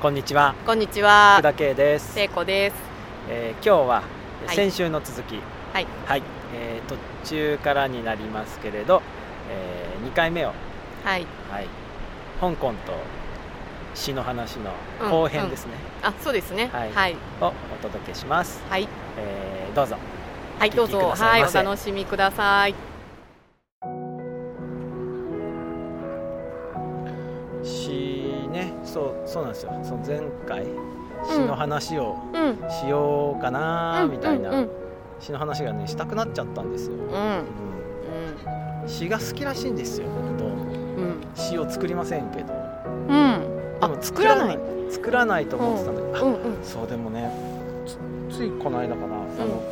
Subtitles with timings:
[0.00, 0.54] こんにちは。
[0.64, 1.34] こんにちは。
[1.38, 2.76] 福田圭です、聖子です。
[3.28, 4.02] えー今日は
[4.46, 4.54] はい。
[4.54, 5.40] 先週の続き。
[5.72, 5.86] はい。
[6.06, 6.22] はい、
[6.54, 6.96] えー途
[7.28, 9.02] 中からになりますけれど、
[9.50, 10.52] え2回目を、
[11.02, 11.26] はい。
[11.50, 11.66] はい、
[12.40, 12.92] 香港と
[13.96, 14.70] 詩の話の
[15.02, 15.72] うん後編ですね、
[16.04, 16.70] あそうですね。
[16.72, 16.92] はい。
[16.92, 17.16] はい。
[17.40, 17.52] をお
[17.82, 19.96] 届けします、はい、えーどうぞ。
[20.60, 20.98] はいどうぞ。
[20.98, 22.87] はいいお楽しみください
[28.98, 29.72] そうそうなんですよ。
[29.84, 30.66] その前回
[31.30, 32.70] 詩の話をうん。
[32.70, 34.66] しようかなうんみたいな、
[35.20, 36.96] 詩の話がねしたくなっちゃったんですよ、
[38.86, 40.06] 詩が好きらしいんですよ
[40.38, 40.48] どう
[41.34, 42.52] 詩を作りませんけど。
[43.08, 43.78] うん。
[43.80, 44.58] でもあ作らない
[44.90, 47.32] 作らないと思ってたんだけど、そうでもね
[47.86, 49.62] つついこの間かな、あの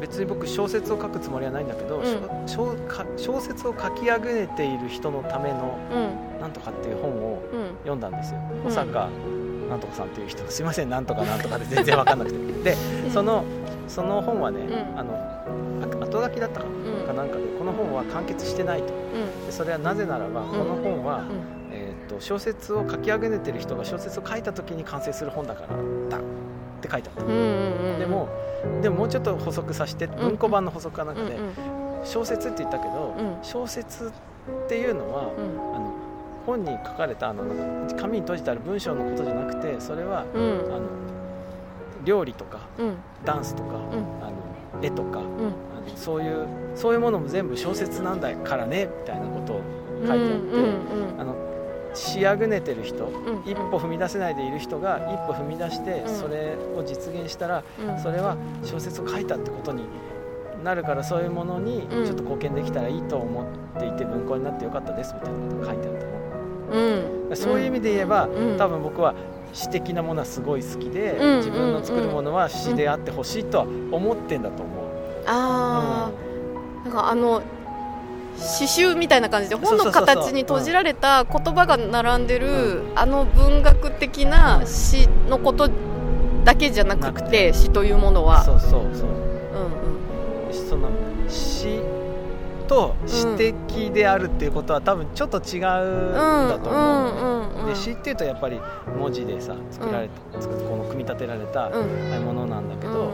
[0.00, 2.48] 別に僕小説を書くつもりはないんだけど、うん。
[2.48, 2.74] 小
[3.16, 6.40] 小説を書きあぐねている人のためのうん。
[6.40, 7.68] なんとかっていう本をうん。
[7.78, 8.40] 読んだんですよ。
[8.40, 8.62] ん。
[8.62, 9.08] 保坂
[9.68, 10.44] なんとかさんっていう人。
[10.50, 12.38] すいませんなんとかなんとかで全然わかんなくて。
[12.62, 12.76] で
[13.10, 13.44] その
[13.86, 14.98] その本はね、うん。
[14.98, 15.14] あの
[15.82, 17.06] あ後書きだったかな,、うん。
[17.06, 18.92] かなんかでこの本は完結してないと。
[18.94, 19.46] うん。
[19.46, 21.58] でそれはなぜならば、この本は、うん。
[21.70, 25.68] えー、と小説を書き上げてる人が小説を書いた時に完成する本だから
[26.08, 26.22] だ
[26.78, 28.28] って書いてあった、うんうんうんでも
[28.82, 33.38] でももうちょっと補足させて文庫版の補足かなんかで、うん小説って言ったけど、うん。
[33.42, 34.10] 小説っ
[34.68, 35.76] ていうのは、うん。
[35.76, 35.94] あの
[36.46, 37.44] 本に書かれたあの
[37.96, 40.74] 紙に閉じてある文章のことじゃなくてそれは、うん。
[40.74, 40.80] あの
[42.04, 42.96] 料理とかうん。
[43.24, 43.74] ダンスとか、ん。
[43.74, 44.32] あの
[44.82, 45.24] 絵とか、うん。
[45.24, 49.62] あのそういうそういうものも全部小説なんだからねみたいなことを
[50.00, 50.26] 書いてあって、
[51.18, 51.34] あの
[51.94, 53.50] 仕上げねてる人、うん。
[53.50, 56.14] 一歩踏み出せないでいる人が一歩踏み出してうん。
[56.14, 57.98] それを実現したら、うん。
[58.00, 59.84] それは小説を書いたってことに
[60.62, 62.04] なるからそういうものにうん。
[62.04, 66.12] ちょっと貢献できたらいいと思っていて文庫になってよかったですみたいなことが書いてあったの。
[67.30, 67.36] うん。
[67.36, 68.56] そういう意味で言えば、うん。
[68.56, 69.14] 多分僕は
[69.52, 71.36] 詩的なものはすごい好きで、うん。
[71.38, 74.88] 自分の作るものは詩であってほしいとは思ってんだと思う。
[75.26, 76.28] ああ
[76.84, 77.42] なんかあの
[78.38, 85.70] 刺繍みたいな感じで本の形に閉じられた言葉が並んでるあの文学的な詩のこと
[86.44, 88.44] だけじゃなくて詩というものは。
[88.44, 89.10] そうそうそう。
[89.10, 89.28] うん
[90.52, 90.88] その
[91.28, 91.80] 詩
[92.66, 95.62] と詩的であるっていうことは多分ちょっと違うん
[96.48, 98.58] だと思う、うんうんうんで詩っていうとやっぱり
[98.98, 103.12] 文字でさ作られた、作この組み立てられたものなんだけど、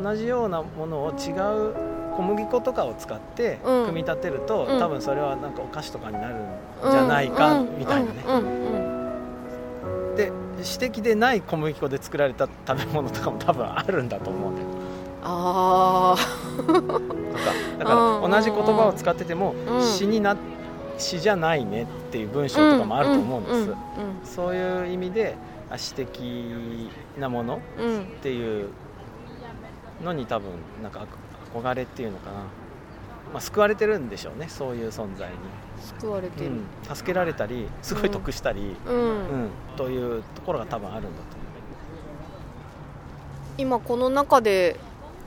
[0.00, 1.74] 同じようなものを違う
[2.18, 3.86] 小麦粉とかを使ってうん。
[3.86, 4.80] 組み立てると、うん。
[4.80, 6.38] 多分それはなんかお菓子とかになるん
[6.90, 8.22] じゃないかみたいなね、
[10.16, 14.68] で詩的でない小麦粉で作られた食べ物とかも多分あるんだと思うんだよ
[15.22, 16.16] あ
[16.56, 16.82] とか
[17.78, 19.82] だから同じ言葉を使っててもうん。
[19.82, 20.36] 詩にな
[20.98, 23.72] 詩じゃないねっていう文章とかもあると思うんで
[24.24, 25.36] す、そういう意味で
[25.70, 26.20] あ詩的
[27.16, 27.60] なものっ
[28.20, 28.70] ていう
[30.04, 30.50] のに多分
[30.82, 31.06] なんか
[31.54, 32.46] 憧憧れっていうのかな、ま
[33.34, 34.48] あ、救われてるんでしょうね。
[34.48, 35.36] そういう存在に、
[36.00, 36.50] 救われてる。
[36.50, 38.96] うん、助けられたりすごい得したり、うん。
[38.96, 39.02] う
[39.46, 39.50] ん。
[39.76, 41.14] というところが多分あるんだと
[43.56, 44.78] 今この中で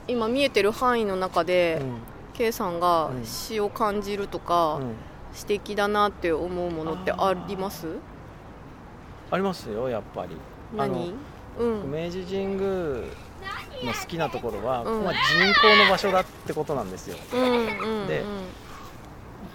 [0.08, 1.98] 今見えてる範囲の中で思う、
[2.34, 3.24] K さんがうん。
[3.24, 4.82] 詩を感じるとか、うん。
[4.82, 4.94] うん
[5.34, 7.86] 詩的だなって思うものってあります？
[9.30, 10.36] ありますよやっぱり。
[10.76, 11.14] 何？
[11.58, 11.90] うん。
[11.90, 13.02] 明治神宮
[13.84, 15.04] の好きなところは、うん。
[15.04, 17.16] まあ、人工の場所だってことなんですよ。
[17.34, 18.24] うんうんで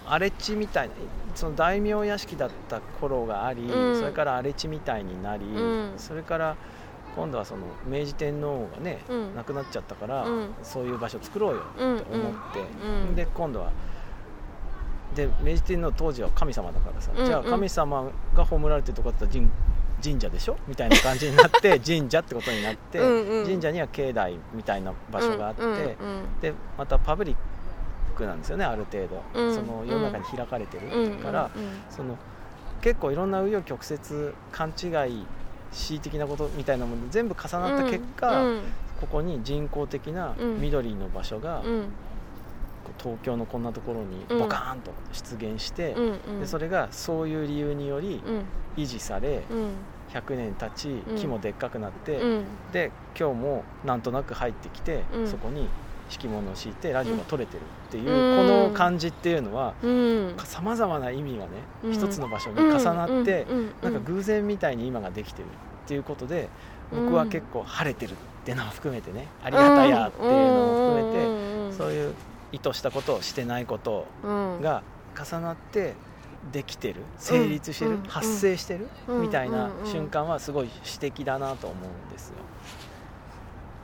[0.10, 0.94] 荒れ地みたいな
[1.36, 4.00] その大名屋敷だった頃があり、うん。
[4.00, 5.94] それから荒れ地みたいになり、うん。
[5.98, 6.56] それから
[7.16, 9.36] 今度はその明治天皇がね、うん。
[9.36, 10.50] 亡くなっちゃったから、うん。
[10.64, 12.04] そういう場所作ろうよって思っ
[12.54, 12.60] て、
[13.10, 13.72] うんで今度は
[15.16, 17.26] で明治天皇当時は神様だからさ、うん。
[17.26, 19.50] じゃあ神様が葬られてるとこだったら神
[20.04, 23.46] 神社でしょみたいな感じになって 神社ってことになってうんうん。
[23.46, 25.88] 神社には境内みたいな場所があって、うんうんうん。
[26.42, 27.36] でまたパブリッ
[28.16, 31.50] クなんですよねある程度、うんその世の中に開かれてるうんから、
[31.90, 32.18] その
[32.82, 35.26] 結構いろんな紆余曲折勘違い
[35.72, 38.62] 恣意的なことみたいなもの全部重なった結果、うん。
[39.00, 40.62] ここに人工的なうん。
[40.62, 41.62] 緑の場所が、
[42.98, 44.40] 東京のこんなところにうん。
[44.40, 46.40] ボカーンと出現して、うんうん。
[46.40, 48.44] でそれがそういう理由によりうん。
[48.82, 49.70] 維持されうん。
[50.14, 51.16] 100年経ちうん。
[51.18, 52.44] 木もでっかくなって、うん。
[52.72, 55.28] で今日もなんとなく入ってきて、うん。
[55.28, 55.68] そこに
[56.10, 58.48] 敷物を敷いてラジオが撮れてるっていう、うん。
[58.48, 60.36] この感じっていうのはうん。
[60.40, 61.52] さまざまな意味がね、
[61.84, 61.92] うん。
[61.92, 63.46] 一つの場所に重なって、
[63.82, 66.50] なんか偶然みたいに今ができてるっていうことで
[66.92, 71.28] 僕は結構晴れてるっていうのを含めてねありがたやっていうのを含めて、
[71.70, 72.14] めそういう
[72.52, 74.62] 意図したことをしてないことうん。
[74.62, 74.84] が
[75.16, 75.96] 重なって
[76.52, 78.04] できてる成立してる、うん。
[78.04, 79.22] 発生してる、うん。
[79.24, 82.36] みたいな瞬間はすごい詩的だなと思うんですよ。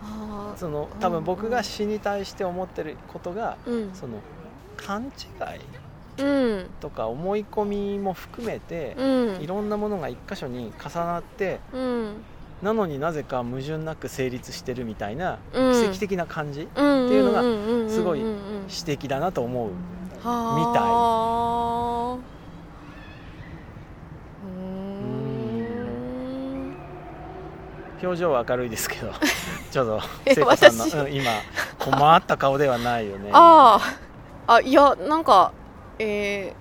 [0.06, 3.58] あその多分僕が詩に対して思ってることが
[3.94, 4.20] その
[4.76, 6.70] 勘違いうん。
[6.80, 9.42] とか思い込みも含めて、うん。
[9.42, 12.16] いろんなものが一箇所に重なってうん
[12.64, 15.74] なのになぜか矛盾なく成立してるみたいなうん。
[15.74, 18.36] 奇跡的な感じ、っていうのががすごいみ
[18.70, 19.70] 詩的だなと思う
[20.74, 21.34] たい。
[28.06, 29.12] 表情は明るいですけど
[29.72, 30.98] ちょっとえ聖子さんの、私。
[30.98, 31.32] うん今
[31.80, 33.30] 困った顔ではないよね。
[33.34, 33.80] あ
[34.48, 35.52] ああいやなんか
[36.00, 36.54] え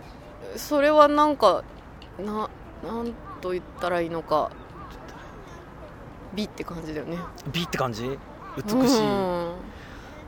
[0.54, 1.62] ー、それはなんか
[2.18, 2.48] な
[2.84, 4.50] なんと言ったらいいのか
[6.34, 7.18] 美って感じだよね。
[7.52, 8.18] 美って感じ？
[8.56, 9.02] 美しい。
[9.02, 9.54] うん。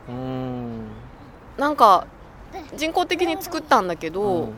[0.07, 0.87] うん。
[1.57, 2.07] なんか
[2.75, 4.53] 人工的に作ったんだけど、うん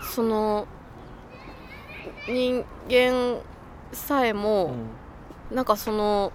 [0.00, 0.66] その
[2.28, 3.40] 人間
[3.92, 4.74] さえうも、
[5.50, 5.54] ん。
[5.54, 6.32] なんかその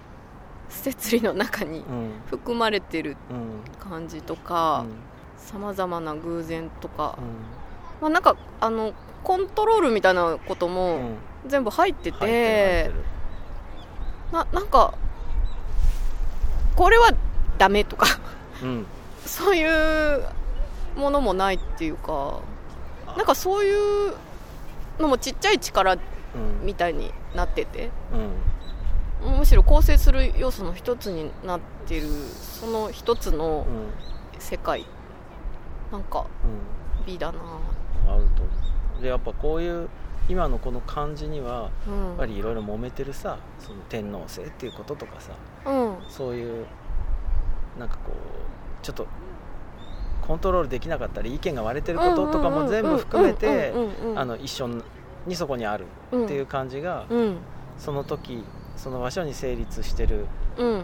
[0.70, 2.12] 摂理の中にうん。
[2.28, 4.90] 含まれてるうん感じとうかん。
[5.38, 7.26] さまざまな偶然とか、うん。
[8.02, 8.94] まあ、なんかあの
[9.24, 12.92] コントロールみたいなことうもん全部入ってて、
[14.32, 14.94] ななんか
[16.76, 17.12] これは
[17.58, 18.08] ダメとか
[18.62, 18.86] うん。
[19.26, 20.26] そういう
[20.96, 22.40] ものもないっていうか
[23.16, 24.14] なんかそういう
[25.00, 26.00] のもちっちゃい力うん。
[26.66, 27.92] みたいになってて
[29.22, 29.38] うん。
[29.38, 33.72] むしろ構成する要素の一つになってるその一つのう
[34.38, 34.42] ん。
[34.42, 34.86] 世界。
[35.92, 36.26] なんか
[37.00, 37.06] うん。
[37.06, 37.40] 美だな
[38.08, 38.52] あると思
[39.00, 39.02] う。
[39.02, 39.90] でやっぱこういう
[40.30, 42.08] 今のこの感じにはうん。
[42.08, 45.32] やっぱりいろいろ揉めてるさその天皇制っていうこととかさ
[45.66, 45.98] うん。
[46.10, 46.66] そういう
[47.80, 49.08] なんかこうちょっと
[50.22, 53.74] コントロールできなかったり意見が割れてることとかも全部含めて
[54.42, 54.70] 一緒
[55.28, 57.38] にそこにあるっていう感じがうん。
[57.78, 58.44] その時
[58.78, 60.26] その場所に成立してる
[60.58, 60.68] うん。
[60.68, 60.82] うん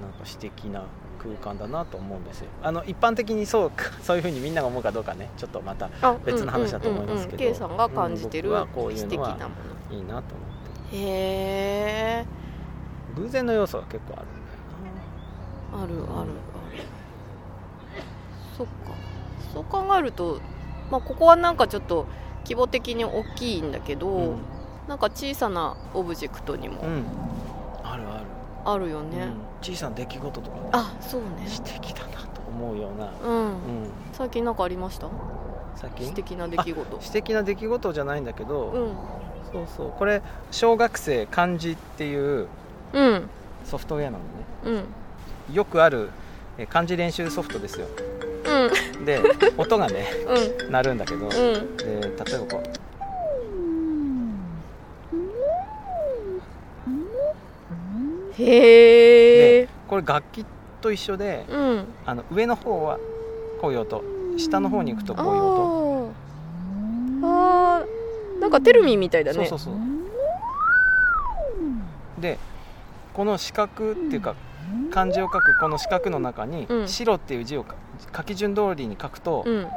[0.00, 0.84] なんか詩的な
[1.24, 2.48] 空間だなと思うんですよ。
[2.62, 5.30] あの一般的にそうか そういうふうにみんなが思うかどうかね。
[5.36, 7.44] ちょっとまたあ別の話だと思いますけど。
[7.44, 7.52] うんうんうんうん。
[7.52, 9.38] K さんが感じてるうん僕はこういう素敵なもの。
[9.38, 9.48] は
[9.90, 10.22] のいいなと思っ
[10.90, 11.00] てへ
[12.20, 12.26] え
[13.16, 15.94] 偶然の要素が結構あるんある。
[15.94, 16.30] あるある。
[18.56, 18.72] そっか。
[19.52, 20.40] そう考えると、
[20.90, 22.06] まあ、ここはなんかちょっと
[22.44, 24.36] 規模的に大きいんだけど、うん。
[24.88, 27.04] なんか小さなオブジェクトにもうん、
[27.82, 28.24] あるある、
[28.64, 29.34] あるよね、うん。
[29.62, 30.68] 小さな出来事とかね。
[30.72, 31.44] あそうね。
[31.46, 33.54] 詩的だなと思うような、うん、うん、
[34.12, 35.08] 最近なんかありました？
[35.76, 36.06] 最近？
[36.08, 37.00] 素敵な出来事。
[37.00, 38.94] 詩的な出来事じゃないんだけど、うん。
[39.52, 39.92] そうそう。
[39.98, 42.48] これ小学生漢字っていう
[42.92, 43.28] うん。
[43.64, 44.24] ソフトウェアなのね。
[45.48, 45.54] うん。
[45.54, 46.10] よくある
[46.58, 47.86] え漢字練習ソフトですよ。
[48.96, 49.04] うん。
[49.04, 49.20] で
[49.58, 50.06] 音がね
[50.62, 50.72] うん。
[50.72, 51.30] 鳴るんだけど、うん。
[51.30, 51.44] で
[51.86, 52.83] 例えばこう
[58.38, 60.44] へえこれ楽器
[60.80, 61.84] と一緒でうん。
[62.06, 62.98] あの上の方は
[63.60, 64.02] こういう音
[64.36, 66.12] 下の方に行くとこういう音
[67.22, 67.80] あー。
[67.80, 68.40] あー。
[68.40, 69.46] なんかテルミンみたいだね。
[69.46, 72.20] そうそうそう。
[72.20, 72.38] で
[73.12, 74.34] この四角っていうか
[74.90, 77.64] 漢字を書くこの四角の中にうん「白」っていう字を
[78.16, 79.66] 書き順通りに書くとうん「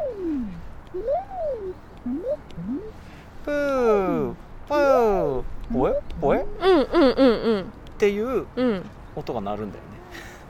[3.45, 4.33] プー
[4.67, 5.43] プー
[5.73, 7.23] ポエポエ」っうんうんう
[7.57, 7.65] ん
[8.09, 8.83] うんていううん。
[9.15, 9.89] 音が鳴るんだよね。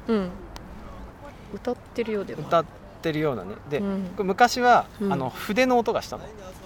[0.08, 0.30] うん。
[1.56, 2.66] 歌ってるようでも歌っ
[3.02, 3.56] てるようなね。
[3.70, 4.10] で、うん。
[4.20, 5.14] 昔は、うん。
[5.14, 6.24] あの筆の音がしたの。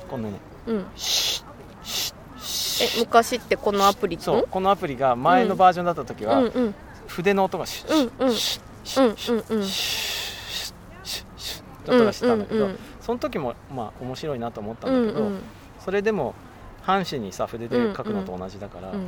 [0.09, 0.35] こんなね
[0.67, 0.85] うん。
[0.95, 1.45] シッ
[1.83, 2.97] シッシッ。
[2.97, 6.47] え昔ってこのアプリそうこのアプリが前のバージョンだった時は、うん。
[6.47, 6.75] うん
[7.07, 15.39] 筆の音がシュッシュうんうんッシュッシュッシュッシュッシュッシュッって音がしてたんだけど、うんうんその時もまあ面白いなと思ったうんんだけど、うん
[15.83, 16.35] それでも
[16.83, 19.07] 半紙にさ筆で書くのと同じだから、うん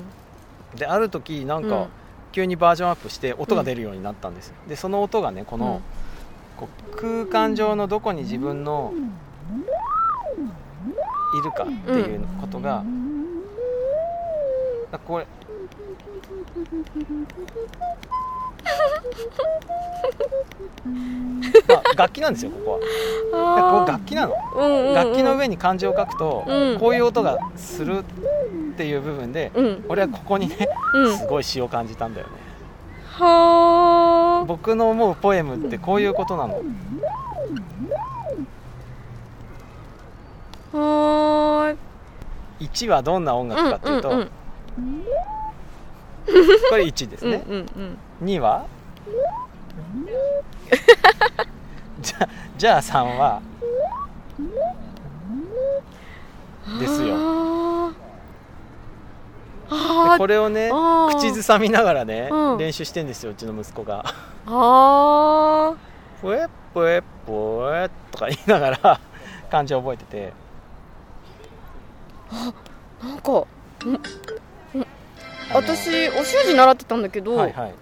[0.76, 1.70] である時なんうん。
[1.70, 1.88] か
[2.32, 4.56] 急にバージョンアップして音が出るようになったんですよ。
[4.68, 5.82] でその音がねこの、
[6.58, 8.92] こう空間上のどこに自分の
[11.40, 12.84] いるかっていうことが、
[14.92, 15.28] だこれ
[21.68, 22.80] まあ、楽器なんですよここは。
[22.80, 22.86] で
[23.32, 24.34] こあれ楽器なの。
[24.34, 24.94] ーうんうんうん。
[24.96, 26.80] 楽器の上に漢字を書くと、うん。
[26.80, 28.04] こういう音がする
[28.74, 30.68] っていう部分で、うん、俺はここにね、
[31.18, 32.34] すごい詩を感じたんだよね。
[33.12, 36.62] は僕の思うポエムってこういうことなの。
[40.74, 41.76] は
[42.60, 44.30] 1はどんな音楽かっていうと、うんうんうん、
[46.72, 47.44] これ1ですね。
[47.48, 48.66] うんうんうん、2は？
[52.02, 53.42] じゃじゃあ3は？
[56.80, 57.63] ですよ。
[60.18, 60.72] これをね
[61.16, 62.58] 口ずさみながらね、うん。
[62.58, 64.04] 練習してんですようちの息子が。
[64.46, 65.74] あ
[66.22, 69.00] 「ぽえぽえぽえ」とか言いながら
[69.50, 70.34] 漢字を覚えてて。
[72.32, 74.00] ーなんかあの
[75.54, 77.74] 私お習字習ってたんだけど、はいはい。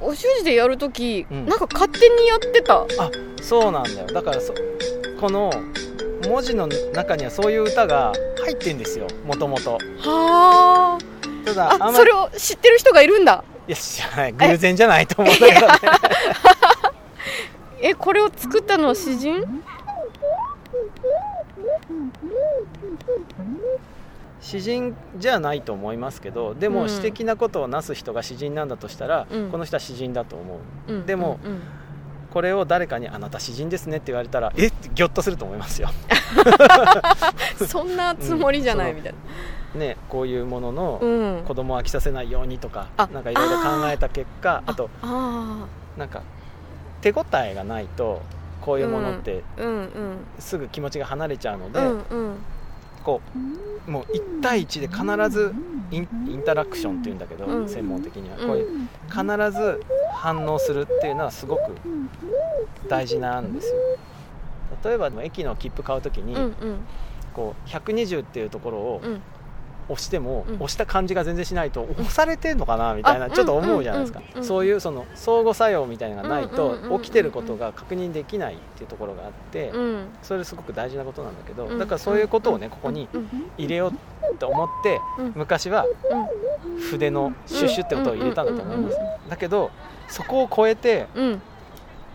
[0.00, 1.46] お習字でやるとき、うん。
[1.46, 2.82] なんか勝手にやってた。
[2.82, 2.86] あ
[3.42, 4.06] そうなんだよ。
[4.06, 4.54] だからそ
[5.20, 5.50] この
[6.28, 8.12] 文字の中にはそういう歌が
[8.46, 10.98] 入ってんですよもともとは
[11.44, 13.44] ただあそれを知ってる人がいるんだ。
[13.68, 15.74] いや知らない偶然じゃないと思うんだけどね
[17.82, 19.44] えこれを作ったのは詩人？
[24.40, 26.74] 詩人じゃないと思いますけどでうん。
[26.74, 29.50] も詩的なことをなす人が詩人なんだとしたら、うん。
[29.50, 30.92] この人は詩人だと思う。
[30.92, 31.06] うん。
[31.06, 31.60] でもうん
[32.36, 35.88] これを誰かに「あなた詩人ですね」って言われたらえってギョッとすると思いますよ。
[37.58, 39.14] う んそんなつもりじゃないうんみたい
[39.74, 41.44] ねこういうもののなうん。
[41.46, 45.64] 子供を飽きさせないようにとか、あなんかいろいろ考えた結果あとあ
[45.96, 46.20] なんか
[47.00, 48.20] 手応えがないと
[48.60, 49.86] こういうものってあうんうん
[50.38, 52.34] すぐ気持ちが離れちゃうので、うんうん
[53.02, 53.22] こ
[53.86, 55.54] うもう1対1で必ず
[55.92, 57.68] インインタラクションっていうんだけど、うん。
[57.68, 58.46] 専門的には、うん。
[58.48, 58.66] こういう
[59.08, 59.22] 必
[59.56, 59.80] ず
[60.16, 61.60] 反応するっていうのはすごく
[62.88, 63.74] 大事なんですよ。
[64.84, 66.54] 例えば駅の切符買う時に、うんうん。
[67.34, 69.22] こう120っていうところをうん。
[69.88, 70.54] 押しても、うん。
[70.56, 74.44] 押した感じが全然しないと押されてんのかなみたいなあちょっと思うじゃないですか、うんうんうん。
[74.44, 80.08] そういうその相互作用みたいなのがないと起きてることが確認できないっていうところがあって、うん。
[80.22, 81.78] それすごく大事なことなんだけど、うん。
[81.78, 83.28] だからそういうことをねここにうん。
[83.56, 83.92] 入れよ
[84.32, 85.32] うと思ってうん。
[85.36, 85.86] 昔は
[86.90, 88.98] 筆のシュッシュって音を入れたんだと思います。
[89.28, 89.70] だけど
[90.08, 91.42] そこを超えてうん。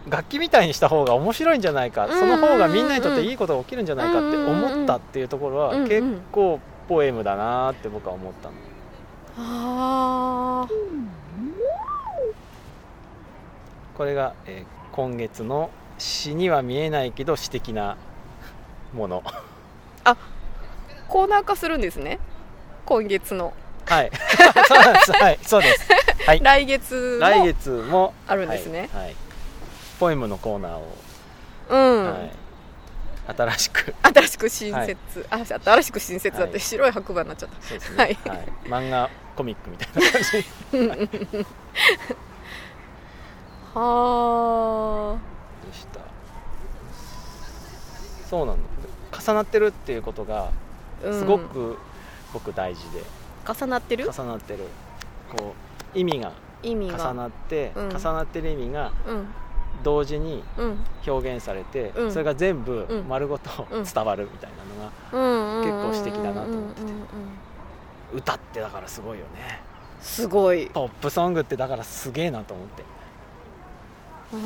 [0.09, 2.19] 楽器みたいにした方が面白いんじゃないかうん。
[2.19, 8.55] その方がみんなにとっていいことが起きるんじゃないかって思ったっていうところは結構ポエムだなって僕は思ったの。
[9.37, 10.67] ああ
[13.95, 17.95] これが、えー今月の詩には見えないけど詩的な
[18.93, 19.23] もの。
[21.07, 22.19] コーナー化するんですね。
[22.85, 23.53] 今月の。
[23.85, 24.11] はい。
[24.67, 25.11] そうです。
[25.13, 25.39] はい。
[25.43, 25.87] そうです
[26.25, 26.39] はい。
[26.41, 28.89] 来月も来月もあるんですね。
[28.93, 29.15] はいはい。
[29.99, 30.87] ポエムのコーナーを、
[31.69, 32.31] うん、はい、
[33.37, 33.93] 新しく。
[34.01, 36.59] 新しく新設、あ新しく新設だってはい。
[36.59, 37.61] 白い白馬になっちゃった。
[37.61, 38.17] そうですね、はい。
[38.65, 40.31] 漫画コミックみたいな感じ。
[40.71, 41.45] で
[43.73, 45.19] は
[45.71, 45.99] した。
[48.29, 48.57] そうなの
[49.19, 50.51] 重なってるっていうことが
[51.03, 51.77] すごく
[52.33, 53.03] 僕大事で、
[53.47, 54.09] 重なってる？
[54.11, 54.65] 重なってる。
[55.37, 56.33] こう意味が
[56.63, 57.89] 重なって、うん。
[57.89, 59.27] 重なってる意味がうん。
[59.83, 60.77] 同時にうん。
[61.07, 62.11] 表現されて、うん。
[62.11, 63.07] それが全部うん。
[63.07, 63.83] 丸ごとうん。
[63.83, 64.91] 伝わるみたいなのが、
[65.63, 66.91] 結構詩的だなと思ってて。
[68.13, 69.61] 歌ってだからすごいよね。
[70.01, 70.67] すごい。
[70.67, 72.83] ポップソングってだからすげえなと思って。
[74.33, 74.41] あー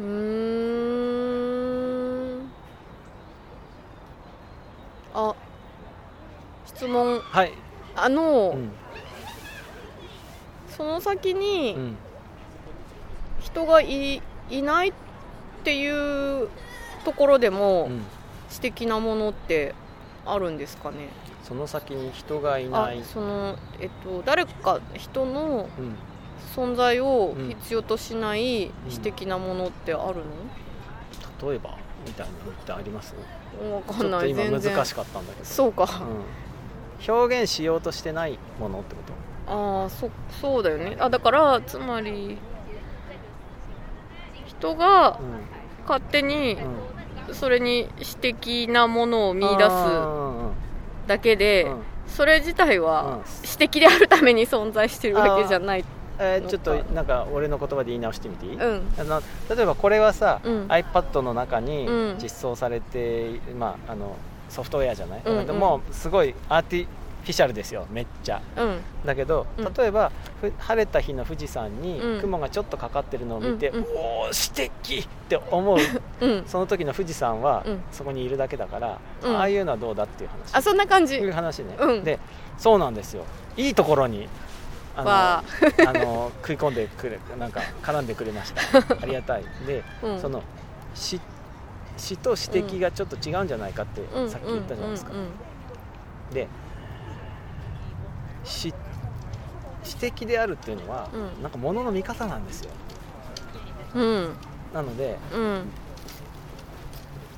[0.00, 0.06] うー
[2.38, 2.50] ん
[5.14, 5.34] あ
[6.80, 7.20] 質問。
[7.20, 7.52] はい、
[7.94, 8.72] あの、うん。
[10.70, 11.96] その先にうん、
[13.40, 14.92] 人がいいないっ
[15.62, 16.48] ていう
[17.04, 18.02] ところでも、うん。
[18.48, 19.74] 素敵なものって
[20.26, 21.10] あるんですかね？
[21.44, 25.94] その先に人がいあない、そのえっと誰か人のうん、
[26.56, 27.48] 存在をうん。
[27.50, 28.72] 必要としないん。
[28.88, 30.22] 詩的なものってある
[31.46, 31.76] 例えば？
[32.06, 33.14] みたいなのってあります？
[33.62, 34.84] の、わかちょっとんない今難全然。
[34.86, 35.44] しかったんだけど。
[35.44, 35.88] そうか、うん、
[37.06, 39.00] 表現しようとしてないものってこ
[39.50, 40.96] ああそそうだよね。
[41.00, 42.38] あだからつまり
[44.46, 45.20] 人がと、
[45.82, 46.56] 勝手に
[47.32, 50.50] それに詩的なものを見出すあ
[51.08, 51.72] だけで、ーうん。
[51.78, 51.82] うん。
[52.06, 53.48] それ自体はうん。
[53.48, 55.84] 詩的であるために存在してるわけじゃない
[56.18, 58.82] えーちょっとなんか俺の言葉で言い直してみていい、うん。
[58.98, 60.66] あの例えばこれはさ、うん。
[60.68, 62.18] iPad の中にうん。
[62.22, 64.16] 実装されて、まあ、あの
[64.50, 65.46] ソフトウェアじゃない、うんうん。
[65.46, 66.86] でもすごいアーティ
[67.22, 67.86] フィシャルですよ。
[67.90, 68.40] めっちゃ。
[68.56, 68.80] うん。
[69.04, 69.74] だけどうん。
[69.74, 72.20] 例えば、ふ晴れた日の富士山にうん。
[72.20, 73.84] 雲がちょっとかかってるのを見て、うんうん。
[73.94, 75.78] おお素敵って思う。
[76.20, 76.44] うん。
[76.46, 77.82] その時の富士山はうん。
[77.92, 79.36] そこにいるだけだから、うん。
[79.36, 80.54] ああいうのはどうだっていう話。
[80.54, 81.16] あそんな感じ。
[81.16, 82.04] いう話ね、うん。
[82.04, 82.18] で
[82.56, 83.24] そうなんですよ。
[83.56, 84.28] いいところに
[84.96, 85.44] あのわ
[85.86, 85.92] あ。
[85.92, 88.78] の食い込んでくれなんか絡んでくれました。
[88.78, 89.44] ありがたい。
[89.66, 90.20] で、うん。
[90.20, 90.42] その
[90.94, 91.20] 詩
[92.00, 94.30] 詩と詩的がちょっと違うんじゃないかってうん。
[94.30, 95.12] さっき言ったじゃないですか、
[96.32, 96.48] で
[98.42, 98.74] 詩
[99.84, 101.42] 詩的であるっていうのは、うん。
[101.42, 102.70] なんか物の見方なんですよ。
[103.94, 104.34] うん。
[104.74, 105.64] なのでうん。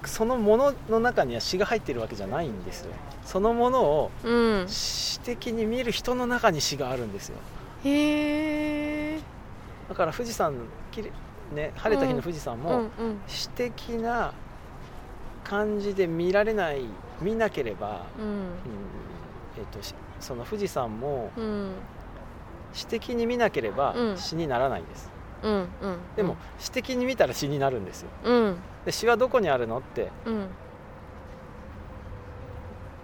[0.04, 2.92] そのものの中には詩が入ってるわけじゃないんですよ。
[3.25, 4.69] そのものをうん。
[4.69, 7.37] 詩的に見る人の中に詩があるんですよ。
[7.85, 9.21] へえ
[9.88, 10.54] だから富士山
[10.90, 11.11] きれ
[11.54, 12.90] ね晴れた日の富士山も、
[13.26, 14.33] 詩的な
[15.44, 16.82] 感じで見られない
[17.20, 18.25] 見なければ、うん。
[18.25, 18.46] うん
[19.58, 21.70] えっとしその富士山もうん。
[22.72, 24.16] 詩的に見なければうん。
[24.16, 25.11] 詩にならないんです、
[25.42, 25.66] うんうん。
[26.16, 28.08] でも詩的に見たら詩になるんですよ。
[28.25, 28.56] うん。
[28.87, 30.46] で詩はどこにあるのってうん。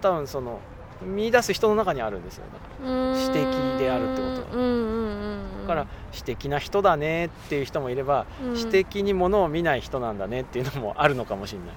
[0.01, 0.59] 多分その
[1.01, 3.15] 見出す人の中にあるんですよだからうん。
[3.15, 3.43] 詩的
[3.77, 4.47] であるってことは。
[4.53, 5.67] うんうんうんうん。
[5.67, 8.57] だから詩的な人だねっていう人もいれば、うん。
[8.57, 11.67] 詩的にものを見ない人なんだねっていうのもあるのかもしれない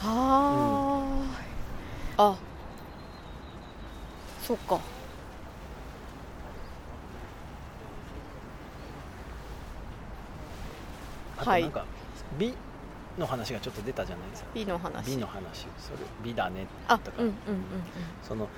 [0.00, 1.26] は
[2.16, 2.36] あ、あ
[4.42, 4.80] そっか。
[11.36, 11.64] はい。
[11.64, 11.84] あとなんか
[12.38, 12.54] 美
[13.18, 14.48] の話がちょっと出たじゃないですか。
[14.54, 15.10] 美の話。
[15.10, 16.66] 美の話それ美だね。
[16.86, 17.22] あとか。
[17.22, 17.34] うんうん
[18.22, 18.48] その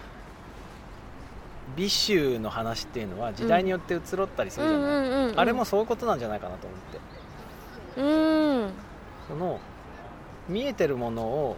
[1.76, 5.40] 美醜の話っていうのは時代によって移ろったりすうんるじゃない、うんうんうん。
[5.40, 6.78] あれもそういうことなんじゃないかなと思っ
[7.94, 8.00] て。
[8.00, 8.72] うん。
[9.28, 9.60] その
[10.50, 11.56] 見えてるものを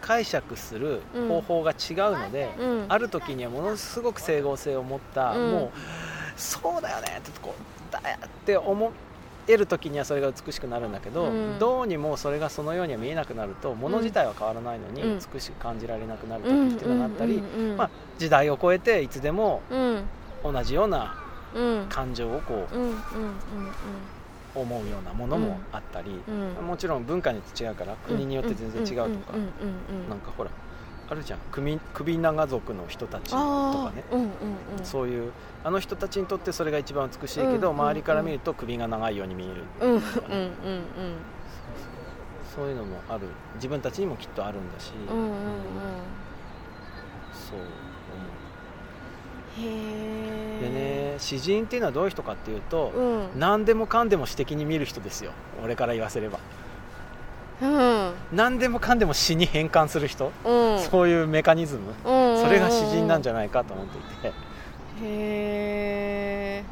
[0.00, 2.86] 解釈する方法が違うので、うん。
[2.88, 5.50] ある時にはものすごく整合性を持った、うん。
[5.52, 5.70] もう
[6.36, 8.92] そうだよねってこうだよって思
[9.46, 11.58] える時にはそれが美しくなるんだけど、うん。
[11.60, 15.20] どうにもそれがそのようには見えなくなると物自体は変わらないのにうん。
[15.32, 17.40] 美しく感じられなくなるうん時っていうのがあったり、
[17.76, 20.02] まあ、時代を超えていつでもうん。
[20.42, 21.14] 同じような
[21.54, 21.86] うん。
[21.88, 22.76] 感情をこう
[24.54, 26.66] 思うようなものもあったり、うん。
[26.66, 29.40] もちろん文化によって違うから国によって全然違うとか、うん。
[29.40, 29.46] うん。
[29.46, 30.02] うん。
[30.02, 30.08] うん。
[30.08, 30.50] なんかほら
[31.08, 31.38] あるじゃん。
[31.50, 34.04] 首首長族の人たちとあかね。
[34.10, 34.14] ー。
[34.14, 34.22] うん。
[34.22, 34.30] うん。
[34.78, 34.84] うん。
[34.84, 35.32] そういう
[35.64, 37.76] あの人たちにとってそれが一番美しいけど、うん。
[37.76, 39.90] 周りから見ると首が長いように見える、うん。
[39.90, 39.96] うん。
[39.96, 40.00] うん。
[40.00, 41.16] うん。
[42.54, 43.28] そういうのもある。
[43.54, 45.16] 自分たちにもきっとあるんだし、うん。
[45.16, 45.26] うん。
[45.26, 45.32] うん。
[47.32, 47.60] そう
[49.56, 53.40] でね詩人っていうのはどういう人かっていうと、うん。
[53.40, 55.32] 何でもかんでも詩的に見る人ですよ。
[55.62, 56.38] 俺から言わせれば。
[57.60, 58.12] うん。
[58.32, 60.80] 何でもかんでも詩に変換する人、うん。
[60.80, 62.42] そういうメカニズム、うん。
[62.42, 64.32] それが詩人なんじゃゃないかと思っていて、へ
[65.04, 66.64] え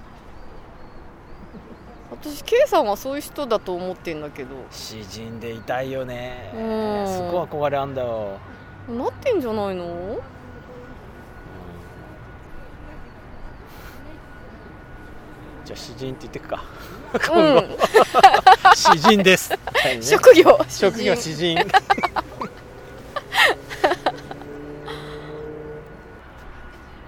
[2.11, 4.49] 私 K さんはそういう人だと思ってんだけど。
[4.71, 6.51] 詩人でいたいよね。
[6.55, 7.07] うん。
[7.07, 8.39] すごい憧れあんだよ、
[8.89, 10.19] なってんじゃないの？
[15.71, 16.65] じゃあ詩人って言ってくか。
[17.15, 17.65] う今後、ん
[18.75, 20.59] 詩人です、はいね職業。
[20.69, 21.59] 職業詩詩人。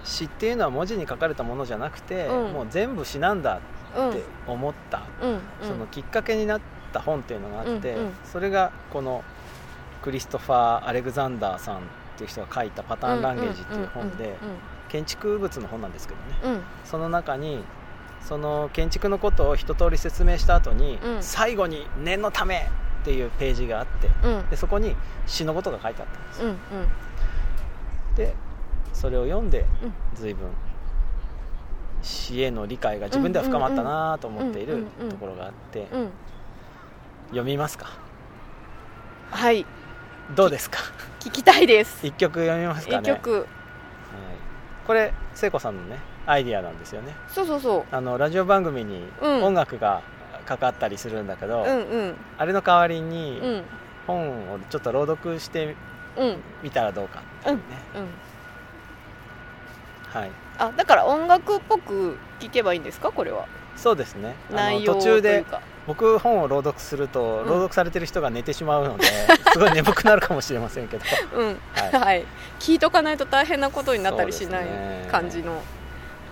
[0.05, 2.53] 詩っていうのは文字に書かれたものじゃなくて、うん。
[2.53, 3.59] もう全部詩なんだ
[3.93, 5.31] 人って思った、うん。
[5.31, 5.39] うん。
[5.61, 6.61] そのきっかけになっ
[6.93, 8.05] た本っていうのがあって、うん。
[8.05, 8.13] うん。
[8.23, 9.25] それがこの
[10.01, 11.79] クリストファー・アレグザンダーさんっ
[12.17, 14.37] ていう人が書いた「パターン・ランゲージ」っていう本で
[14.87, 16.13] 建築物の本なんですけ
[16.45, 16.59] どね。
[16.85, 17.61] その中に
[18.27, 21.23] その建築のことを一通り説明した後に、うん。
[21.23, 22.69] 最後に念のため
[23.01, 24.37] っていうページがあってうん。
[24.37, 24.95] うんでそこに
[25.27, 26.43] 詩のことが書いてあったんです。
[26.43, 26.57] うんうん。
[28.15, 28.33] で
[28.93, 29.93] それを読んでうん。
[30.15, 30.47] 随分
[32.01, 36.09] 詩への理解が自分では深まったなと思っているところがあってうん。
[37.27, 37.87] 読みますか？
[39.31, 39.65] はい。
[40.35, 40.79] どうですか？
[41.19, 42.05] 聞きたいです。
[42.07, 47.15] 一曲読みますかね、はい、これ聖子さんのねアイディアなんですよね。
[47.27, 49.43] そうそうそあのラジオ番組にうん。
[49.43, 50.01] 音楽が
[50.45, 52.15] かかったりするんだけど、ううんうん。
[52.37, 53.63] あれの代わりにうん。
[54.07, 55.75] 本をちょっと朗読して
[56.17, 56.37] うん。
[56.61, 57.61] みたらどうかっていうね、
[57.95, 58.07] うん
[60.19, 60.31] はい。
[60.59, 63.11] あだから音楽っぽく聞けばいいんですか？
[63.11, 63.47] これは。
[63.75, 64.35] そうですね。
[64.51, 65.43] 内容途中で
[65.87, 67.47] 僕本を朗読するとうん。
[67.47, 69.05] 朗読されてる人が寝てしまうので、
[69.51, 71.03] すごい眠くなるかもしれませんけど、
[71.35, 71.59] うん。
[71.73, 71.91] はい。
[71.91, 72.25] はい。
[72.59, 74.65] 聞いとかないと大変なことになったりしない
[75.11, 75.61] 感じの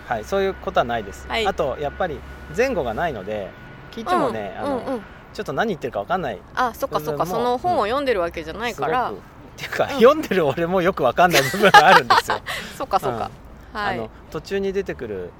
[0.06, 1.46] はい、そういうことはないです、はい。
[1.46, 2.18] あとやっぱり
[2.56, 3.50] 前後がないので
[3.90, 4.94] 聞いてもね、あのうんうん。
[4.94, 6.38] うんちょっと何言ってるか分かんない。
[6.54, 9.20] あそっかそっかその本を読んでるわけじゃないから、すごく。
[9.20, 9.22] っ
[9.56, 12.40] ていうか、 読んでる俺もよく分かんない部分があるんですよ、
[12.76, 13.30] そっかそっか、
[13.72, 13.98] はい。
[13.98, 15.30] あの途中に出てくる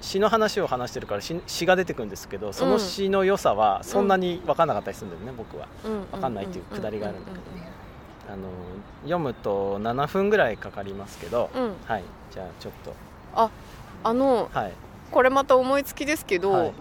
[0.00, 5.66] 詩の話を話してるから詩詩が出てくるんですけどその詩の良さはそんなに分かんなかったりするんだよね、僕は。
[6.12, 7.66] 分かんないっていうくだりがあるんだけど。
[8.28, 8.48] あの
[9.02, 11.74] 読むと7分ぐらいかかりますけど、うんうん。
[11.86, 12.04] はい。
[12.32, 12.92] じゃあちょっと
[13.36, 14.72] あのはい。
[15.10, 16.72] これまた思いつきですけど、はい。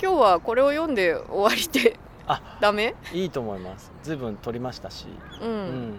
[0.00, 2.94] 今日はこれを読んで終わりであ ダメ？
[3.12, 3.92] いいと思います。
[4.02, 5.06] 随分撮りましたし、
[5.42, 5.98] うん、うん。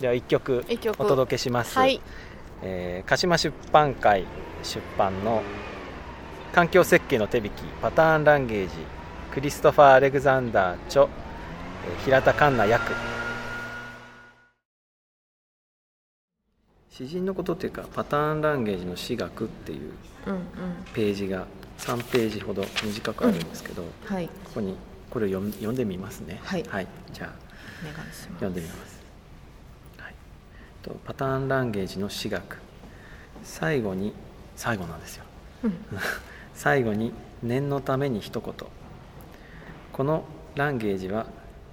[0.00, 1.02] では1曲一曲。
[1.02, 2.00] お届けします、はい。
[2.62, 4.24] えー、鹿島出版会
[4.62, 5.42] 出版の
[6.52, 8.74] 環境設計の手引きパターンランゲージ
[9.32, 12.92] クリストファー・アレグザンダー著、えー、平田環奈役
[17.00, 19.92] 詩人のことっていうかパターンランゲージの詩学っていう
[20.92, 21.46] ページが
[21.78, 24.76] 3ページほど短くあるんですけど、うんはい、ここに
[25.08, 26.40] これを読読んでみますね。
[26.44, 27.30] はい、はい、じゃあ
[28.34, 29.00] 読んでみます、
[29.96, 30.14] はい、
[30.82, 32.58] とパターンランゲージの詩学。
[33.42, 34.12] 最後に
[34.54, 35.24] 最後なんですよ、
[35.64, 35.72] うん、
[36.52, 38.54] 最後に念のために一言。
[39.94, 41.24] このランゲージは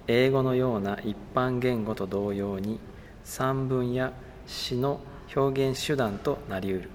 [0.06, 2.80] 英語のような一般言語と同様に
[3.24, 4.14] 散文や
[4.46, 5.00] 詩の
[5.34, 6.90] 表現手段となりうる。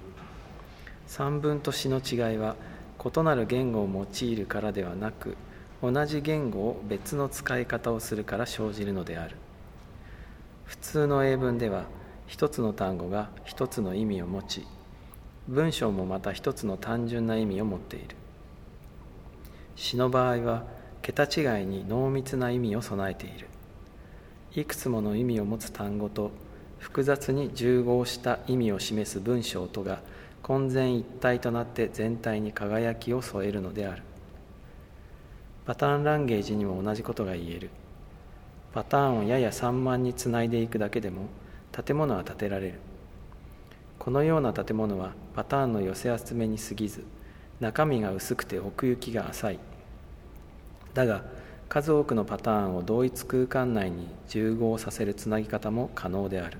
[1.06, 2.56] 散文と詩の違いは
[3.04, 5.36] 異なる言語を用いるからではなく
[5.82, 9.36] 同じ言語を別の使い方をするから生じるのである。
[10.64, 11.84] 普通の英文では
[12.26, 14.66] 一つの単語が一つの意味を持ち
[15.46, 18.16] 文章もまた一つの単純な意味を持っている。
[19.76, 20.64] 詩の場合は
[21.02, 23.48] 桁違いに濃密な意味を備えている。
[24.54, 26.30] いくつもの意味を持つ単語と
[26.84, 30.02] 複雑に重合した意味を示す文章とが
[30.42, 34.02] 混然一体となって全体に輝きを添えるのである。
[35.64, 37.70] パターンランゲージにも同じことが言える。
[38.74, 41.22] パターンをやや散漫につないでいくだけでも
[41.72, 42.74] 建物は建てられる。
[43.98, 47.02] このような建物はパターンの寄せ集めに過ぎず
[47.60, 49.58] 中身が薄くて奥行きが浅い。
[50.92, 51.24] だが
[51.70, 56.58] 数多くのパターンを同一空間内に重合させるつなぎ方も可能である。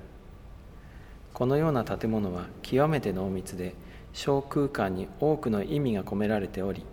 [1.35, 3.75] このような建物は極めて濃密で
[4.13, 6.87] 小空間に多くの意味が込められており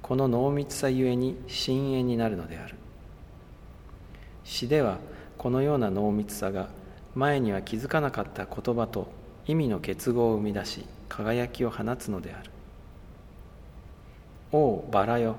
[0.00, 2.76] この濃密さゆえに深淵になるのである。
[4.44, 4.98] 詩では
[5.36, 6.68] このような濃密さが
[7.14, 9.08] 前には気づかなかった言葉と
[9.46, 12.50] 意味の結合を生み出し輝きを放つのである
[14.52, 15.34] 「おおバラよ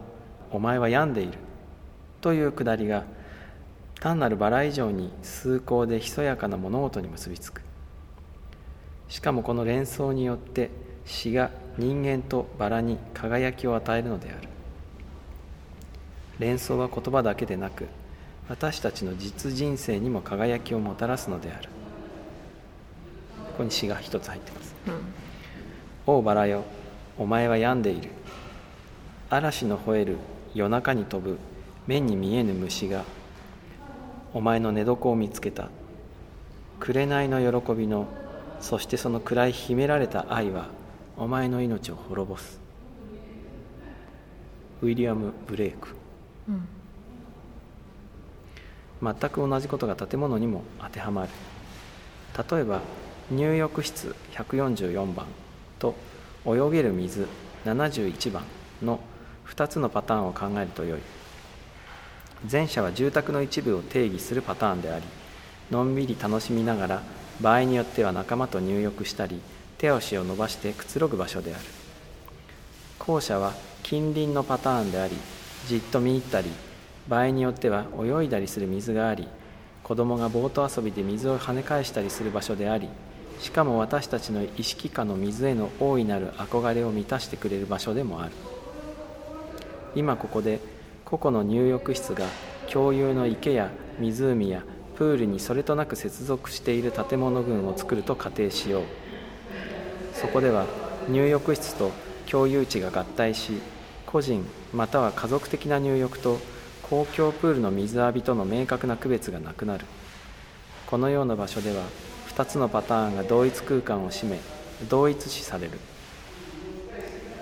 [0.51, 1.37] お前は病んでいる」
[2.21, 3.05] というくだりが
[3.99, 7.68] 単なるバラ以上に崇高でひそやかな物事に結びつく。
[9.09, 10.69] しかもこの連想によって
[11.05, 14.47] 詩が人間とバラに輝きを与えるのである。
[16.37, 17.87] 連想は言葉だけでなく
[18.47, 21.69] 私たちの実人生にも輝きをもたらすのである。
[23.37, 24.93] ここに詩が一つ入ってます、うん、
[26.07, 26.63] おうバラよ
[27.17, 28.09] お前は病んでいる。
[29.29, 30.17] 嵐の吠える
[30.53, 31.37] 夜中に飛ぶ
[31.87, 33.03] 目に見えぬ虫が
[34.33, 35.69] お前の寝床を見つけた。
[36.79, 38.07] 紅の喜びの
[38.61, 40.67] そしてその暗い秘められた愛は
[41.17, 42.59] お前の命を滅ぼす。
[44.81, 45.89] ウィリアム・ブレイク、
[46.47, 46.67] うん、
[49.01, 51.29] 全く同じことが建物にも当てはまる。
[52.51, 52.81] 例えば
[53.31, 55.25] 入浴室144番
[55.77, 55.95] と
[56.45, 57.27] 泳げる水
[57.65, 58.43] 71番
[58.81, 58.99] の
[59.47, 61.01] 2つのパターンを考えるとよい。
[62.49, 65.05] 前者は住宅の一部を定義するパターンであり
[65.71, 67.03] のんびり楽しみながら
[67.41, 69.39] 場合によっては仲間と入浴したり
[69.77, 71.63] 手足を伸ばしてくつろぐ場所である。
[72.99, 75.15] 後者は近隣のパターンであり
[75.67, 76.49] じっと見入ったり
[77.07, 79.27] 場合によっては泳いだりする水があり
[79.83, 82.87] 子供がボート遊びで水を跳ね返したりする場所であり
[83.39, 88.31] しかも私たちの意識下の水への大いなる憧れを満たしてくれる場所でもある。
[89.95, 90.59] 今ここで
[91.05, 92.25] 個々の入浴室が
[92.71, 94.63] 共有の池や湖や
[94.99, 98.83] プールにそれとなく接続している建物群を作ると仮定しよう。
[100.13, 100.65] そこでは
[101.07, 101.91] 入浴室と
[102.29, 103.61] 共有地が合体し
[104.05, 106.37] 個人または家族的な入浴と
[106.83, 109.85] 公共プールの水浴びとの明確な区別がなくなる。
[110.85, 111.83] このような場所では
[112.35, 114.37] 2つのパターンが同一空間を占め
[114.89, 115.79] 同一視される。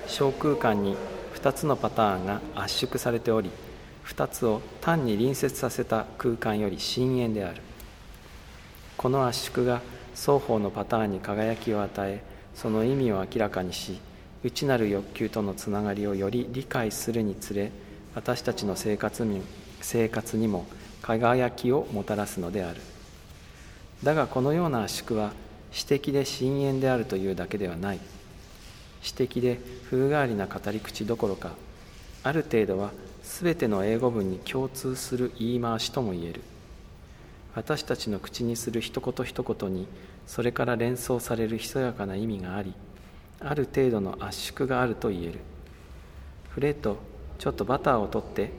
[0.05, 0.95] 小空間に
[1.33, 3.49] 2つのパターンが圧縮されており
[4.07, 7.61] 2つを単に隣接させた空間より深淵である。
[8.97, 9.81] この圧縮が
[10.15, 12.23] 双方のパターンに輝きを与え
[12.55, 13.99] その意味を明らかにし
[14.43, 17.71] 内なる欲求とのつながりをより理解するにつれ
[18.15, 19.43] 私たちの生活に
[19.81, 20.65] 生活にも
[21.03, 22.81] 輝きをもたらすのである。
[24.03, 25.33] だがこのような圧縮は
[25.71, 27.99] 私的で深淵であるというだけではない。
[29.03, 31.51] 私的で風変わりな語り口どころか
[32.23, 32.91] ある程度は
[33.39, 36.41] 全ての英語文に共通する言い回しとも言える。
[37.53, 39.87] 私たちの口にする一言一言に
[40.25, 42.73] それから連想されるひそやかな意味があり
[43.39, 45.39] ある程度の圧縮があると言える。
[46.49, 46.97] フレッド
[47.37, 48.51] ちょっとバターを取って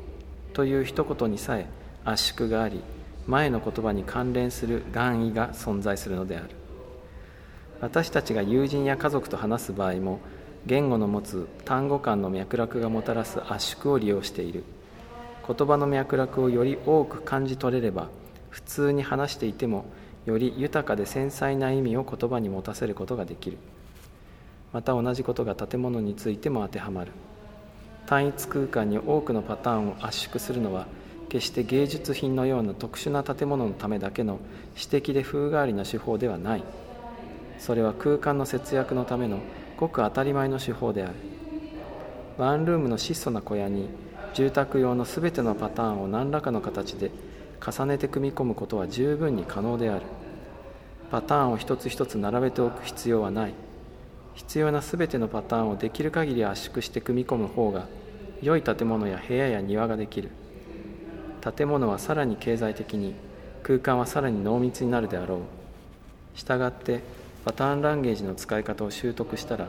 [0.53, 1.67] という一言にさえ
[2.05, 2.81] 圧縮があり
[3.27, 6.51] 前の言葉に関連する願意が存在するのである。
[7.81, 10.21] 私たちが友人や家族と話す場合も
[10.67, 14.65] 言語の持つ単語間の脈絡がもたらす圧縮を利用している。
[15.47, 18.09] 言葉の脈絡をより多く感じ取れれば
[18.51, 19.87] 普通に話していても
[20.27, 23.57] より豊かで繊細な意味を言葉に持たせることができる。
[24.73, 27.13] また同じことが建物についても当てはまる。
[28.05, 30.87] 単一空間に多くのパターンを圧縮するのは
[31.31, 34.41] 決して芸術品のような特殊な建物のためだけの
[34.75, 36.65] 私的で風変わりな手法ではない。
[37.59, 39.41] それは空間の節約のための
[39.79, 41.15] ごく当たり前の手法である。
[42.37, 43.89] ワンルームの質素な小屋に
[44.35, 47.11] 住宅用の全てのパターンを何らかの形で
[47.65, 50.03] 重ねて組み込むことは十分に可能である。
[51.11, 53.55] パターンを一つ一つ並べておく必要はない。
[54.35, 57.87] 必要な全てのパターンをできる限り圧縮して組み込む方が
[58.43, 60.31] 良い建物や部屋や庭ができる。
[61.57, 63.15] 建物はさらに経済的に
[63.63, 66.39] 空間はさらに濃密になるであろう。
[66.39, 67.01] したがって
[67.45, 69.69] パターンランゲージの使い方を習得したら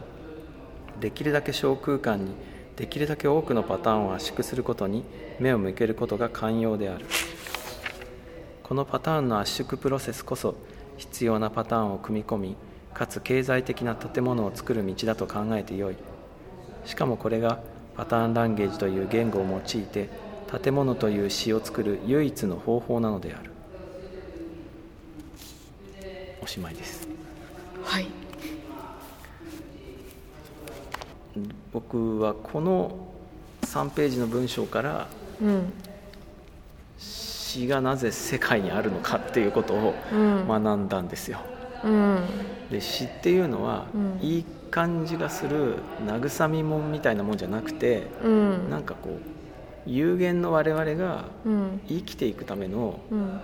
[1.00, 2.32] できるだけ小空間に
[2.76, 5.04] できるだけ多くのパターンを圧縮することに
[5.40, 7.06] 目を向けることが寛容である。
[8.64, 10.56] このパターンの圧縮プロセスこそ
[10.98, 12.56] 必要なパターンを組み込み
[12.94, 15.96] かつ経済的な建物を作る道だと考えてよい。
[16.86, 17.60] しかもこれが
[17.98, 20.10] パターンランゲージという言語を用いて
[20.62, 23.52] 建物という詩を作る唯一の方法なのである。
[26.42, 27.09] おしまいです。
[27.90, 28.06] はい。
[31.74, 33.08] 僕はこの
[33.64, 35.08] 3ページの文章から、
[35.42, 35.74] うん。
[37.00, 40.48] 詩がなぜ世界にあるのかっていうことをうん。
[40.48, 41.40] 学んだんですよ。
[41.84, 42.24] うん。
[42.70, 44.20] で詩っていうのは、うん。
[44.22, 48.70] いい感じがする慰みもんみたいなもんじゃなくて、うん。
[48.70, 51.82] なんかこう有限の我々がうん。
[51.88, 53.40] 生きていくためのうん。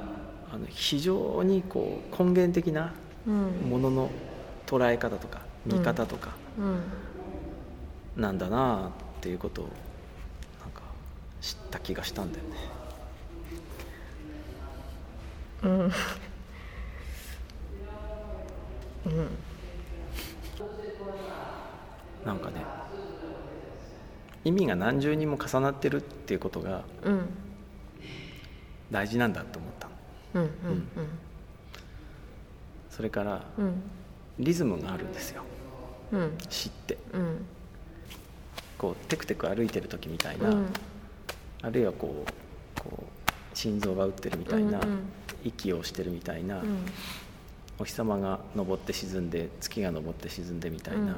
[0.54, 2.94] あの非常にこう根源的な
[3.26, 3.70] うん。
[3.72, 4.10] ものの
[4.66, 8.22] 捉え方とか見方とかうん。
[8.22, 10.82] なんだなっていうことをなんか
[11.42, 12.52] 知った気がしたんだよね。
[15.64, 15.72] うん。
[15.82, 15.92] うん。
[22.26, 22.66] なんかね
[24.44, 27.30] 意味が何重にも重なってるっていうことがうん。
[28.92, 29.94] 大事なんだと思ったの。
[30.36, 30.42] うん。
[30.42, 30.88] うん。
[32.90, 33.82] それからうん
[34.40, 35.44] リズムがあるんですよ。
[36.12, 36.38] うん。
[36.50, 36.98] 詩って。
[37.14, 37.46] うん。
[38.78, 40.68] こうテクテク歩いてる時みたいな、うん。
[41.62, 45.00] あるいはこうこう心臓が打ってるみたいな、うんうん
[45.44, 46.86] 息をしてるみたいな、うん。
[47.78, 51.16] お日様が昇って沈んで月が昇って沈んでみたいな、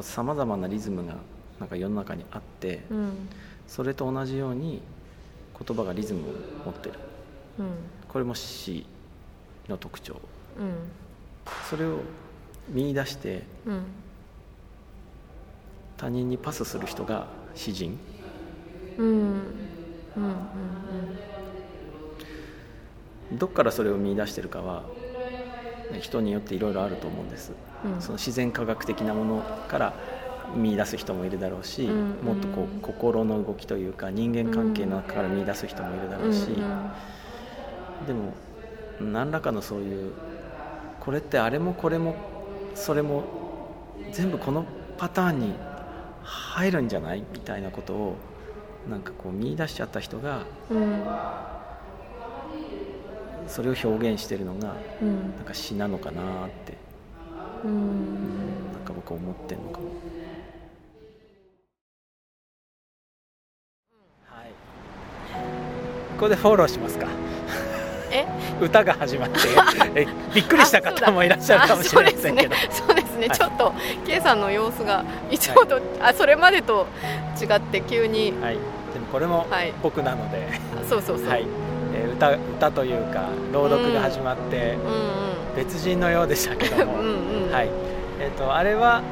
[0.00, 1.16] さまざまなリズムが
[1.58, 3.28] なんか世の中にあって、うん。
[3.66, 4.80] それと同じように
[5.58, 6.32] 言葉がリズムを
[6.66, 6.94] 持ってる。
[7.58, 7.66] うん。
[8.08, 8.86] これも詩
[9.68, 10.20] の特徴。
[10.58, 10.74] うん。
[11.68, 11.98] それを
[12.68, 13.82] 見出してうん。
[15.96, 17.98] 他人にパスする人が詩人。
[18.98, 19.06] うん。
[19.06, 19.42] うんうん
[23.38, 24.82] どっからそれを見出してるかは
[26.00, 28.02] 人によっていろいろあると思うんです、うん。
[28.02, 29.94] その自然科学的なものから
[30.54, 36.48] 見出す人もいるだろうし、うんもっとこう心の動きというか人間関係の中から見出す人もいるだろうし、
[38.06, 38.34] でも
[39.00, 40.12] 何らかのそういう
[41.00, 42.14] これってあれもこれも
[42.74, 43.24] それも
[44.10, 44.64] 全部この
[44.98, 45.54] パターンに
[46.22, 48.16] 入るんじゃないみたいなことを
[48.88, 51.04] なんかこう見出しちゃった人がうん
[53.46, 56.76] それを表現してるのがうんなんか詩なのかなって
[57.64, 59.86] うんなんか僕は思ってるのかも。
[64.26, 64.50] はい。
[66.16, 67.06] ここでフォローしますか。
[68.12, 68.26] え？
[68.60, 69.38] 歌が始まって
[69.94, 72.54] えびっくりした方もいらっしゃるかもしれませんけど。
[72.54, 72.58] あ。
[72.70, 73.22] そうですね。
[73.22, 73.38] ね、はい。
[73.38, 73.72] ちょっと
[74.06, 76.86] K さんの様子がいつもと、あそれまでと
[77.40, 78.32] 違って急に。
[78.40, 78.54] はい。
[78.92, 79.72] でもこれもはい。
[79.82, 80.48] 僕なので、
[80.80, 81.46] あそうそうそう、はい。
[81.94, 84.88] えー歌歌というか朗読が始まってうんう
[85.52, 85.56] ん。
[85.56, 87.52] 別人のようでしたけども、 うんうん。
[87.52, 87.68] はい。
[88.20, 89.02] えっ、とあれは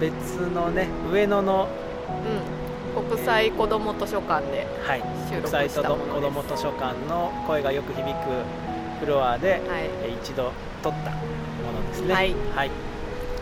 [0.00, 0.12] 別
[0.54, 1.68] のね上野の
[2.08, 2.61] うん、
[2.94, 5.02] 国際子ども図書館ではい。
[5.28, 8.08] 収録国際したものです子ども図書館の声がよく響く
[9.00, 9.60] フロアで、はい
[10.04, 10.52] えー一度
[10.82, 11.16] 撮ったも
[11.72, 12.14] のですね。
[12.14, 12.34] はい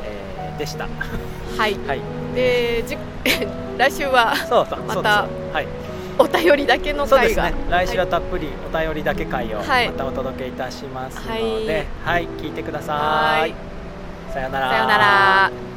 [0.05, 0.85] えーでした。
[0.85, 2.01] はい はい。
[2.35, 2.97] でじ
[3.77, 5.67] 来週はそうそう、またそうそうはい。
[6.19, 7.55] お便りだけの回が、ね。
[7.71, 12.93] 来週はたっぷりお便りだけ会をまはいたお届けいたしますのはいで、はい、聞いてくださ。
[12.95, 13.55] はいい
[14.33, 14.71] さよなら。
[14.71, 15.70] さよなら